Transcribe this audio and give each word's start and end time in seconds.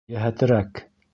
Йәһәтерәк! 0.13 0.83